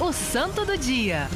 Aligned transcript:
O 0.00 0.12
Santo 0.12 0.64
do 0.64 0.76
Dia. 0.76 1.28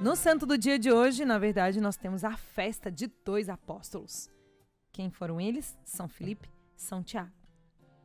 No 0.00 0.16
Santo 0.16 0.46
do 0.46 0.56
Dia 0.56 0.78
de 0.78 0.90
hoje, 0.90 1.24
na 1.24 1.38
verdade, 1.38 1.80
nós 1.80 1.96
temos 1.96 2.24
a 2.24 2.36
festa 2.36 2.90
de 2.90 3.06
dois 3.24 3.48
apóstolos. 3.48 4.30
Quem 4.92 5.10
foram 5.10 5.40
eles? 5.40 5.78
São 5.84 6.08
Filipe, 6.08 6.50
São 6.76 7.02
Tiago. 7.02 7.32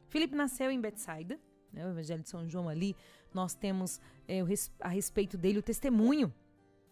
Filipe 0.07 0.35
nasceu 0.35 0.71
em 0.71 0.79
Betsaida, 0.79 1.39
né, 1.71 1.85
o 1.85 1.89
Evangelho 1.89 2.23
de 2.23 2.29
São 2.29 2.47
João 2.47 2.67
ali. 2.67 2.95
Nós 3.33 3.53
temos 3.53 3.99
é, 4.27 4.39
a 4.79 4.89
respeito 4.89 5.37
dele 5.37 5.59
o 5.59 5.63
testemunho 5.63 6.33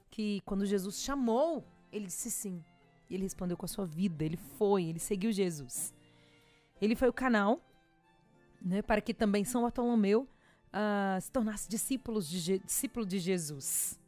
que 0.09 0.41
quando 0.45 0.65
Jesus 0.65 1.01
chamou, 1.01 1.65
ele 1.91 2.05
disse 2.05 2.29
sim. 2.31 2.63
E 3.09 3.15
ele 3.15 3.23
respondeu 3.23 3.57
com 3.57 3.65
a 3.65 3.69
sua 3.69 3.85
vida, 3.85 4.23
ele 4.23 4.37
foi, 4.37 4.85
ele 4.85 4.99
seguiu 4.99 5.31
Jesus. 5.31 5.93
Ele 6.81 6.95
foi 6.95 7.09
o 7.09 7.13
canal 7.13 7.61
né, 8.63 8.81
para 8.81 9.01
que 9.01 9.13
também 9.13 9.43
São 9.43 9.63
Bartolomeu 9.63 10.27
uh, 10.73 11.21
se 11.21 11.31
tornasse 11.31 11.69
discípulos 11.69 12.29
de, 12.29 12.59
discípulo 12.59 13.05
de 13.05 13.19
Jesus. 13.19 13.99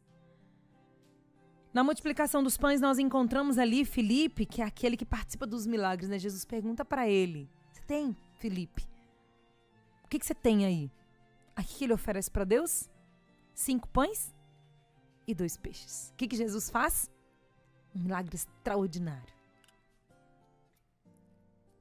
Na 1.74 1.84
multiplicação 1.84 2.42
dos 2.42 2.56
pães, 2.56 2.80
nós 2.80 2.98
encontramos 2.98 3.58
ali 3.58 3.84
Felipe, 3.84 4.46
que 4.46 4.62
é 4.62 4.66
aquele 4.66 4.96
que 4.96 5.06
participa 5.06 5.46
dos 5.46 5.68
milagres. 5.68 6.10
Né? 6.10 6.18
Jesus 6.18 6.46
pergunta 6.46 6.86
para 6.86 7.10
ele: 7.10 7.50
Você 7.70 7.82
tem, 7.82 8.16
Felipe? 8.36 8.88
O 10.06 10.08
que, 10.08 10.18
que 10.18 10.26
você 10.26 10.34
tem 10.34 10.66
aí? 10.66 10.90
Aqui 11.54 11.80
que 11.80 11.84
ele 11.84 11.94
oferece 11.94 12.32
para 12.32 12.46
Deus? 12.46 12.90
Cinco 13.54 13.90
pães 13.90 14.34
e 15.28 15.36
dois 15.36 15.58
peixes. 15.58 16.12
O 16.14 16.16
que, 16.16 16.28
que 16.28 16.38
Jesus 16.38 16.70
faz? 16.70 17.12
Um 17.94 18.04
milagre 18.04 18.36
extraordinário. 18.36 19.34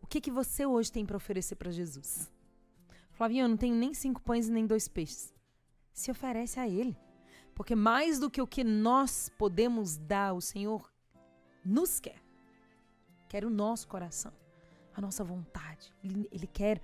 O 0.02 0.06
que, 0.06 0.20
que 0.20 0.30
você 0.30 0.66
hoje 0.66 0.90
tem 0.90 1.06
para 1.06 1.16
oferecer 1.16 1.54
para 1.56 1.70
Jesus? 1.70 2.30
Eu 3.32 3.48
não 3.48 3.56
tenho 3.56 3.74
nem 3.74 3.94
cinco 3.94 4.20
pães 4.20 4.48
e 4.48 4.52
nem 4.52 4.66
dois 4.66 4.88
peixes. 4.88 5.32
Se 5.92 6.10
oferece 6.10 6.58
a 6.58 6.68
Ele. 6.68 6.96
Porque 7.54 7.74
mais 7.74 8.18
do 8.18 8.30
que 8.30 8.42
o 8.42 8.46
que 8.46 8.64
nós 8.64 9.30
podemos 9.38 9.96
dar, 9.96 10.32
o 10.34 10.40
Senhor 10.40 10.92
nos 11.64 12.00
quer. 12.00 12.20
Quer 13.28 13.44
o 13.44 13.50
nosso 13.50 13.88
coração, 13.88 14.32
a 14.94 15.00
nossa 15.00 15.22
vontade. 15.24 15.92
Ele, 16.02 16.28
ele 16.30 16.46
quer 16.46 16.80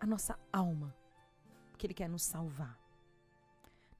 a 0.00 0.06
nossa 0.06 0.38
alma. 0.52 0.94
Porque 1.70 1.86
Ele 1.86 1.94
quer 1.94 2.08
nos 2.08 2.22
salvar. 2.22 2.78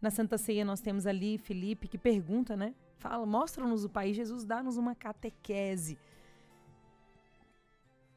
Na 0.00 0.10
Santa 0.10 0.38
Ceia 0.38 0.64
nós 0.64 0.80
temos 0.80 1.06
ali 1.06 1.38
Felipe 1.38 1.88
que 1.88 1.98
pergunta, 1.98 2.56
né? 2.56 2.74
Fala, 2.98 3.26
mostra-nos 3.26 3.84
o 3.84 3.88
país. 3.88 4.16
Jesus 4.16 4.44
dá-nos 4.44 4.76
uma 4.76 4.94
catequese 4.94 5.98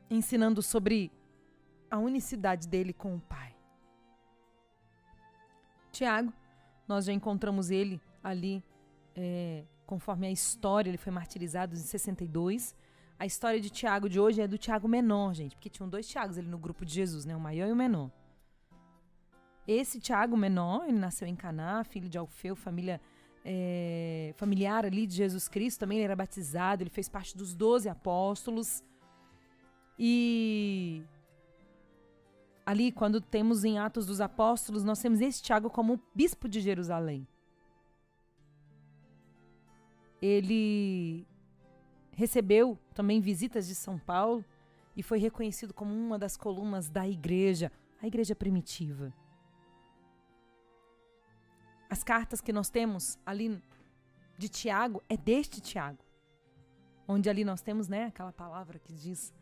ensinando 0.09 0.61
sobre 0.61 1.11
a 1.89 1.97
unicidade 1.97 2.67
dele 2.67 2.93
com 2.93 3.15
o 3.15 3.19
Pai. 3.19 3.56
Tiago, 5.97 6.31
nós 6.87 7.05
já 7.05 7.13
encontramos 7.13 7.71
ele 7.71 7.99
ali, 8.23 8.63
é, 9.15 9.63
conforme 9.85 10.27
a 10.27 10.31
história, 10.31 10.89
ele 10.89 10.97
foi 10.97 11.11
martirizado 11.11 11.73
em 11.73 11.79
62. 11.79 12.75
A 13.17 13.25
história 13.25 13.59
de 13.59 13.69
Tiago 13.69 14.07
de 14.07 14.19
hoje 14.19 14.41
é 14.41 14.47
do 14.47 14.59
Tiago 14.59 14.87
menor, 14.87 15.33
gente, 15.33 15.55
porque 15.55 15.69
tinham 15.69 15.89
dois 15.89 16.07
Tiagos 16.07 16.37
ali 16.37 16.47
no 16.47 16.59
grupo 16.59 16.85
de 16.85 16.93
Jesus, 16.93 17.25
né? 17.25 17.35
O 17.35 17.39
maior 17.39 17.67
e 17.67 17.71
o 17.71 17.75
menor. 17.75 18.11
Esse 19.67 19.99
Tiago 19.99 20.37
menor, 20.37 20.85
ele 20.87 20.99
nasceu 20.99 21.27
em 21.27 21.35
Caná, 21.35 21.83
filho 21.83 22.07
de 22.07 22.17
Alfeu, 22.17 22.55
família 22.55 23.01
é, 23.43 24.33
familiar 24.37 24.85
ali 24.85 25.07
de 25.07 25.15
Jesus 25.15 25.47
Cristo, 25.47 25.79
também 25.79 25.97
ele 25.97 26.05
era 26.05 26.15
batizado, 26.15 26.83
ele 26.83 26.91
fez 26.91 27.09
parte 27.09 27.35
dos 27.35 27.55
doze 27.55 27.89
apóstolos. 27.89 28.83
E 29.97 30.76
ali, 32.67 32.91
quando 32.91 33.21
temos 33.21 33.63
em 33.63 33.79
Atos 33.79 34.05
dos 34.05 34.19
Apóstolos, 34.19 34.83
nós 34.83 35.01
temos 35.01 35.21
esse 35.21 35.41
Tiago 35.41 35.69
como 35.69 36.01
bispo 36.13 36.49
de 36.49 36.59
Jerusalém. 36.59 37.25
Ele 40.21 41.25
recebeu 42.11 42.77
também 42.93 43.21
visitas 43.21 43.67
de 43.69 43.73
São 43.73 43.97
Paulo 43.97 44.43
e 44.97 45.01
foi 45.01 45.17
reconhecido 45.17 45.73
como 45.73 45.93
uma 45.93 46.19
das 46.19 46.35
colunas 46.35 46.89
da 46.89 47.07
igreja, 47.07 47.71
a 48.01 48.07
igreja 48.07 48.35
primitiva. 48.35 49.13
As 51.89 52.03
cartas 52.03 52.41
que 52.41 52.51
nós 52.51 52.69
temos 52.69 53.17
ali 53.25 53.63
de 54.37 54.49
Tiago 54.49 55.01
é 55.07 55.15
deste 55.15 55.61
Tiago, 55.61 56.03
onde 57.07 57.29
ali 57.29 57.45
nós 57.45 57.61
temos 57.61 57.87
né, 57.87 58.07
aquela 58.07 58.33
palavra 58.33 58.77
que 58.77 58.91
diz 58.91 59.33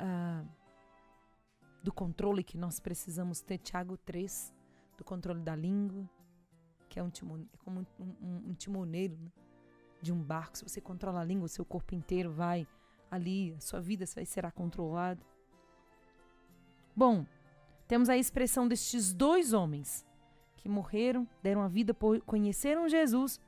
uh, 0.00 0.63
do 1.84 1.92
controle 1.92 2.42
que 2.42 2.56
nós 2.56 2.80
precisamos 2.80 3.42
ter, 3.42 3.58
Tiago 3.58 3.98
3, 3.98 4.54
do 4.96 5.04
controle 5.04 5.42
da 5.42 5.54
língua, 5.54 6.08
que 6.88 6.98
é, 6.98 7.02
um 7.02 7.10
timone, 7.10 7.46
é 7.52 7.58
como 7.58 7.86
um, 8.00 8.04
um, 8.22 8.36
um 8.48 8.54
timoneiro 8.54 9.14
né, 9.18 9.30
de 10.00 10.10
um 10.10 10.22
barco. 10.22 10.56
Se 10.56 10.66
você 10.66 10.80
controla 10.80 11.20
a 11.20 11.24
língua, 11.24 11.44
o 11.44 11.48
seu 11.48 11.62
corpo 11.62 11.94
inteiro 11.94 12.32
vai 12.32 12.66
ali, 13.10 13.52
a 13.52 13.60
sua 13.60 13.82
vida 13.82 14.06
vai 14.14 14.24
será 14.24 14.50
controlada. 14.50 15.22
Bom, 16.96 17.26
temos 17.86 18.08
a 18.08 18.16
expressão 18.16 18.66
destes 18.66 19.12
dois 19.12 19.52
homens 19.52 20.06
que 20.56 20.70
morreram, 20.70 21.28
deram 21.42 21.60
a 21.60 21.68
vida 21.68 21.92
por 21.92 22.18
conheceram 22.22 22.88
Jesus, 22.88 23.38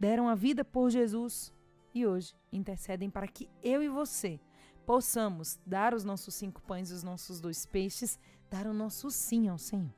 deram 0.00 0.28
a 0.28 0.34
vida 0.34 0.64
por 0.64 0.90
Jesus 0.90 1.54
e 1.94 2.04
hoje 2.04 2.34
intercedem 2.52 3.08
para 3.08 3.28
que 3.28 3.48
eu 3.62 3.80
e 3.80 3.88
você 3.88 4.40
possamos 4.86 5.58
dar 5.66 5.94
os 5.94 6.04
nossos 6.04 6.34
cinco 6.34 6.60
pães 6.62 6.90
e 6.90 6.94
os 6.94 7.02
nossos 7.02 7.40
dois 7.40 7.66
peixes, 7.66 8.18
dar 8.50 8.66
o 8.66 8.74
nosso 8.74 9.10
sim 9.10 9.48
ao 9.48 9.58
Senhor. 9.58 9.92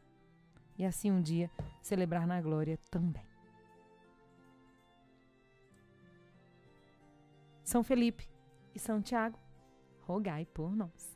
E 0.79 0.85
assim 0.85 1.11
um 1.11 1.23
dia 1.23 1.51
celebrar 1.83 2.27
na 2.27 2.41
glória 2.41 2.79
também. 2.91 3.25
São 7.65 7.83
Felipe 7.83 8.29
e 8.75 8.79
São 8.79 9.03
Tiago, 9.03 9.39
rogai 10.03 10.47
por 10.47 10.75
nós. 10.77 11.16